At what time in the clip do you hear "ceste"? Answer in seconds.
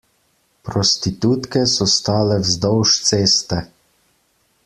3.11-3.63